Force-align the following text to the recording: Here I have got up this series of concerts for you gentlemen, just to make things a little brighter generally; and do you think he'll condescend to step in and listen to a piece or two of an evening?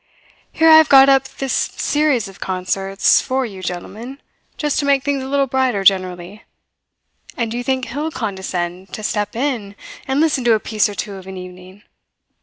Here 0.51 0.67
I 0.67 0.77
have 0.77 0.89
got 0.89 1.09
up 1.09 1.25
this 1.27 1.53
series 1.53 2.27
of 2.27 2.39
concerts 2.39 3.21
for 3.21 3.45
you 3.45 3.61
gentlemen, 3.61 4.19
just 4.57 4.79
to 4.79 4.85
make 4.87 5.03
things 5.03 5.21
a 5.21 5.27
little 5.27 5.45
brighter 5.45 5.83
generally; 5.83 6.43
and 7.37 7.51
do 7.51 7.57
you 7.59 7.63
think 7.63 7.85
he'll 7.85 8.09
condescend 8.09 8.91
to 8.93 9.03
step 9.03 9.35
in 9.35 9.75
and 10.07 10.19
listen 10.19 10.43
to 10.45 10.53
a 10.53 10.59
piece 10.59 10.89
or 10.89 10.95
two 10.95 11.13
of 11.17 11.27
an 11.27 11.37
evening? 11.37 11.83